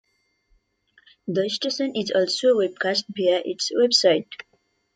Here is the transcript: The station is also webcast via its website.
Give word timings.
The 1.27 1.47
station 1.47 1.95
is 1.95 2.09
also 2.09 2.55
webcast 2.55 3.03
via 3.15 3.39
its 3.45 3.71
website. 3.71 4.31